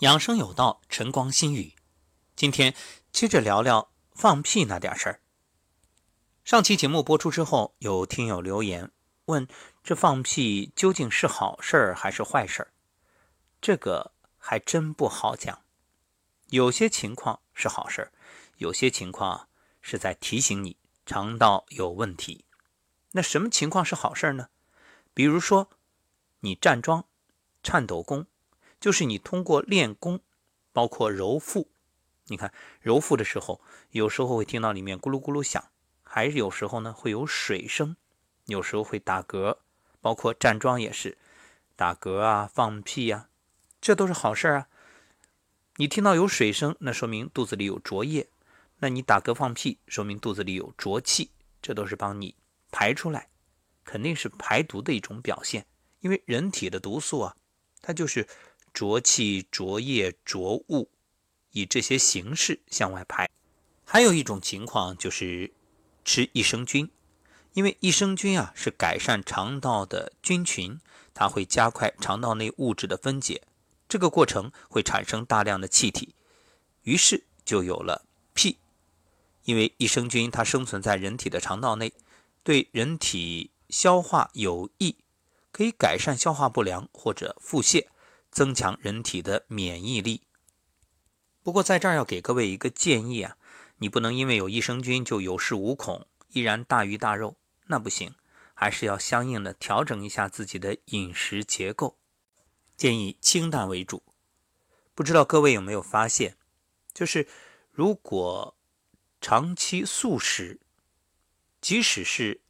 [0.00, 1.74] 养生有道，晨光心语。
[2.36, 2.72] 今天
[3.10, 5.20] 接着聊聊放屁那点事儿。
[6.44, 8.92] 上期节目播出之后，有听友留言
[9.24, 9.48] 问：
[9.82, 12.70] 这放屁究竟是好事儿还是坏事儿？
[13.60, 15.64] 这个还真不好讲。
[16.50, 18.12] 有些情况是好事儿，
[18.58, 19.48] 有些情况
[19.82, 20.76] 是在提醒你
[21.06, 22.44] 肠道有问题。
[23.10, 24.50] 那什么情况是好事儿呢？
[25.12, 25.68] 比如说
[26.38, 27.04] 你站桩、
[27.64, 28.28] 颤抖功。
[28.80, 30.20] 就是你通过练功，
[30.72, 31.68] 包括揉腹，
[32.26, 33.60] 你看揉腹的时候，
[33.90, 35.70] 有时候会听到里面咕噜咕噜响，
[36.04, 37.96] 还是有时候呢会有水声，
[38.46, 39.58] 有时候会打嗝，
[40.00, 41.18] 包括站桩也是
[41.74, 43.28] 打嗝啊、放屁啊，
[43.80, 44.68] 这都是好事啊。
[45.76, 48.28] 你听到有水声，那说明肚子里有浊液；
[48.78, 52.36] 那你打嗝放屁，说明肚子里有浊气，这都是帮你
[52.70, 53.28] 排出来，
[53.84, 55.66] 肯定是排毒的一种表现。
[56.00, 57.36] 因为人体的毒素啊，
[57.82, 58.28] 它就是。
[58.72, 60.88] 浊气、浊液、浊物，
[61.52, 63.28] 以这些形式向外排。
[63.84, 65.52] 还有一种情况就是
[66.04, 66.90] 吃益生菌，
[67.54, 70.80] 因为益生菌啊是改善肠道的菌群，
[71.14, 73.42] 它会加快肠道内物质的分解，
[73.88, 76.14] 这个过程会产生大量的气体，
[76.82, 78.58] 于是就有了屁。
[79.44, 81.94] 因为益生菌它生存在人体的肠道内，
[82.42, 84.96] 对人体消化有益，
[85.50, 87.86] 可以改善消化不良或者腹泻。
[88.30, 90.22] 增强人体的免疫力。
[91.42, 93.36] 不过在这儿要给各位一个建议啊，
[93.78, 98.14] 你不能因为有益生菌就有恃无恐，依然大鱼大肉，那不行，
[98.54, 101.96] 还是要相应的调整一下自己的饮食结构，
[102.76, 104.02] 建议清淡为主。
[104.94, 106.36] 不知道各位有没有发现，
[106.92, 107.26] 就是
[107.70, 108.56] 如果
[109.20, 110.60] 长期素食，
[111.60, 112.40] 即使是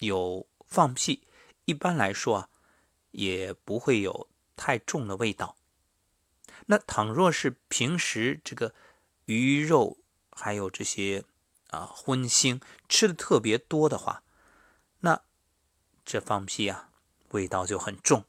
[0.00, 1.26] 有放屁，
[1.64, 2.48] 一般来说啊，
[3.12, 4.28] 也不会有。
[4.62, 5.56] 太重的味道。
[6.66, 8.72] 那倘若是平时这个
[9.24, 9.98] 鱼肉
[10.30, 11.24] 还有这些
[11.70, 14.22] 啊荤腥吃的特别多的话，
[15.00, 15.24] 那
[16.04, 16.90] 这放屁啊
[17.30, 18.24] 味道就很重。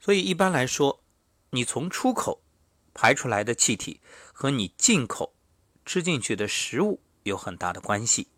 [0.00, 1.04] 所以一般来说，
[1.50, 2.42] 你从出口
[2.94, 4.00] 排出来的气体
[4.32, 5.34] 和你进口
[5.84, 8.28] 吃进去的食物有很大的关系。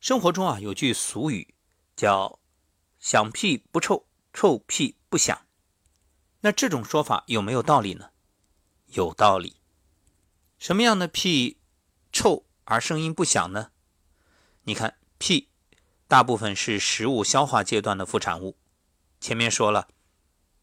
[0.00, 1.54] 生活中啊有句俗语
[1.94, 2.40] 叫
[2.98, 5.46] “响屁不臭，臭屁不响”。
[6.40, 8.10] 那这种说法有没有道理呢？
[8.86, 9.56] 有道理。
[10.58, 11.58] 什么样的屁
[12.12, 13.70] 臭而声音不响呢？
[14.64, 15.48] 你看，屁
[16.08, 18.56] 大部分是食物消化阶段的副产物。
[19.20, 19.88] 前面说了，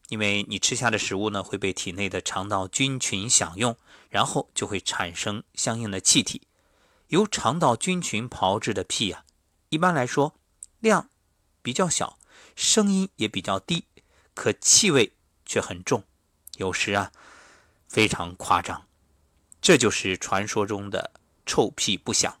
[0.08, 3.76] 因为你吃下的食物呢会被体内的肠道菌群享用，
[4.08, 6.48] 然后就会产生相应的气体。
[7.08, 9.24] 由肠道菌群炮制的屁啊，
[9.68, 10.34] 一般来说
[10.80, 11.08] 量
[11.62, 12.18] 比较小，
[12.56, 13.84] 声音也比较低，
[14.34, 15.14] 可气味。
[15.48, 16.04] 却很重，
[16.58, 17.10] 有时啊
[17.88, 18.86] 非常夸张，
[19.60, 21.10] 这就是传说中的
[21.44, 22.38] 臭屁不响。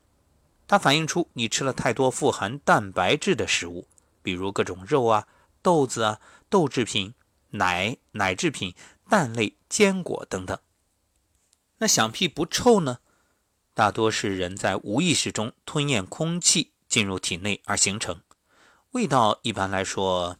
[0.68, 3.88] 它反映出你吃了太多富含蛋白质的食物，
[4.22, 5.26] 比如各种肉啊、
[5.62, 6.20] 豆子啊、
[6.50, 7.14] 豆制品、
[7.50, 8.74] 奶、奶制品、
[9.08, 10.58] 蛋类、坚果等等。
[11.78, 12.98] 那响屁不臭呢？
[13.72, 18.20] 大多是人在无意识中吞咽空气进入体内而形成，
[18.90, 20.36] 味道一般来说，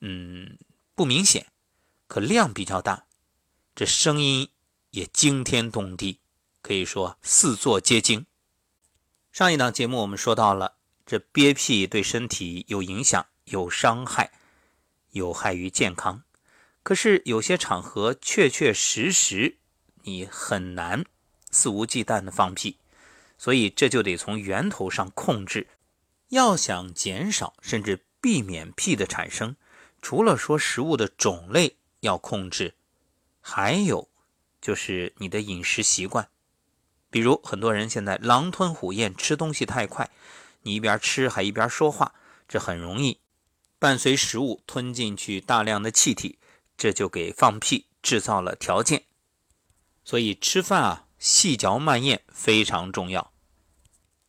[0.00, 0.58] 嗯，
[0.94, 1.46] 不明显。
[2.10, 3.04] 可量比较大，
[3.72, 4.48] 这声音
[4.90, 6.18] 也惊天动地，
[6.60, 8.26] 可以说四座皆惊。
[9.30, 10.74] 上一档节目我们说到了，
[11.06, 14.32] 这憋屁对身体有影响、有伤害、
[15.12, 16.24] 有害于健康。
[16.82, 19.58] 可是有些场合确确实实
[20.02, 21.04] 你很难
[21.52, 22.78] 肆无忌惮的放屁，
[23.38, 25.68] 所以这就得从源头上控制。
[26.30, 29.54] 要想减少甚至避免屁的产生，
[30.02, 32.74] 除了说食物的种类，要控制，
[33.40, 34.08] 还有
[34.60, 36.28] 就是你的饮食习惯，
[37.10, 40.10] 比如很多人现在狼吞虎咽，吃东西太快，
[40.62, 42.14] 你一边吃还一边说话，
[42.48, 43.18] 这很容易
[43.78, 46.38] 伴随食物吞进去大量的气体，
[46.76, 49.04] 这就给放屁制造了条件。
[50.04, 53.32] 所以吃饭啊，细嚼慢咽非常重要。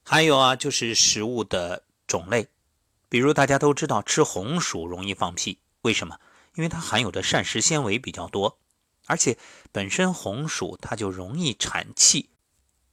[0.04, 2.50] 还有啊，就是食物的种类，
[3.08, 6.20] 比如大家都知道吃红薯容易放屁，为什么？
[6.56, 8.60] 因为它含有的膳食纤维比较多，
[9.08, 9.38] 而且
[9.72, 12.30] 本身红薯它就容易产气，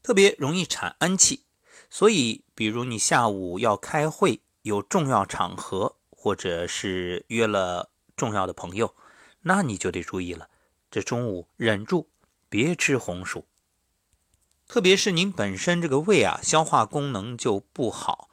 [0.02, 1.44] 特别容易产氨气，
[1.90, 8.94] 所以比如你下午要开会，有重要场合，或者是约了重要的朋友，
[9.42, 10.48] 那你就得注意了，
[10.90, 12.08] 这中午忍住
[12.48, 13.46] 别吃红薯。
[14.66, 18.28] 特别是您本身这个胃啊，消化功能就不好，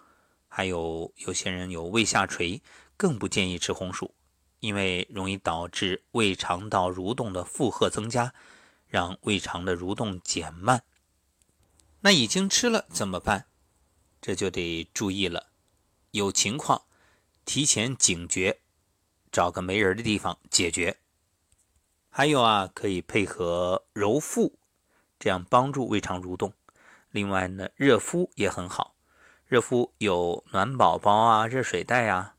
[0.47, 2.61] 还有有些人有胃下垂，
[2.97, 4.13] 更不建议吃红薯。
[4.59, 8.33] 因为容易导致胃肠道蠕动的负荷增加，
[8.87, 10.83] 让胃肠的蠕动减慢。
[12.01, 13.45] 那已经吃了怎么办？
[14.21, 15.47] 这就得注意了，
[16.11, 16.83] 有情况
[17.45, 18.59] 提前警觉，
[19.31, 20.97] 找个没人的地方解决。
[22.09, 24.57] 还有啊，可以配合揉腹，
[25.19, 26.53] 这样帮助胃肠蠕动。
[27.11, 28.95] 另外呢，热敷也很好，
[29.45, 32.35] 热敷有暖宝宝啊、热水袋啊，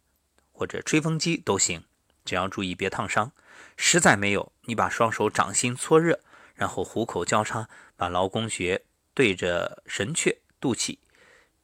[0.53, 1.85] 或者吹风机都行，
[2.27, 3.33] 只要注意别烫伤。
[3.79, 6.21] 实在没有，你把双手掌心搓热，
[6.55, 8.85] 然后虎口交叉，把劳宫穴
[9.15, 10.99] 对着神阙、肚脐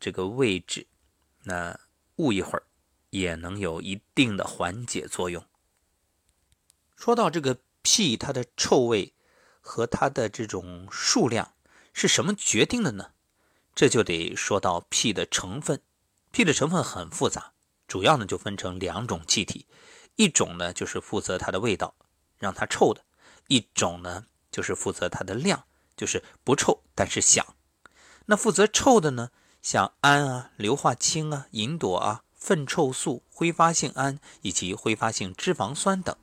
[0.01, 0.87] 这个位置，
[1.43, 1.79] 那
[2.17, 2.63] 捂一会儿，
[3.11, 5.45] 也能有一定的缓解作用。
[6.97, 9.13] 说到这个屁，它的臭味
[9.61, 11.53] 和它的这种数量。
[11.95, 13.11] 是什么决定的呢？
[13.75, 15.83] 这就得说到屁的成分。
[16.31, 17.53] 屁的成分很复杂，
[17.87, 19.67] 主要呢就分成两种气体，
[20.17, 21.95] 一种呢就是负责它的味道，
[22.39, 23.03] 让它臭的；
[23.49, 25.65] 一种呢就是负责它的量，
[25.97, 27.55] 就是不臭但是响。
[28.27, 29.31] 那负责臭的呢，
[29.61, 36.17] 像氨啊、硫化氢啊、吲哚啊、粪臭素、挥发性氨以及挥发性脂肪酸等。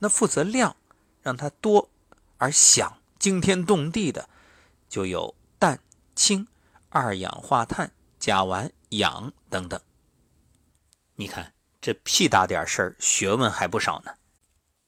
[0.00, 0.76] 那负责量，
[1.22, 1.88] 让它多
[2.36, 4.28] 而响、惊天动地的。
[4.88, 5.80] 就有氮、
[6.14, 6.48] 氢、
[6.88, 9.78] 二氧化碳、甲烷、氧等等。
[11.16, 14.14] 你看这屁大点事儿，学问还不少呢。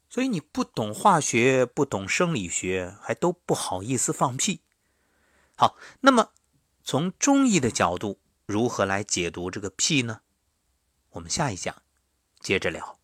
[0.08, 4.62] 所以你不懂化学，不懂生理学，还都不好意思放屁。
[5.56, 6.32] 好，那么
[6.82, 10.22] 从中医的角度，如何来解读这个屁呢？
[11.10, 11.82] 我们下一讲
[12.40, 12.99] 接着聊。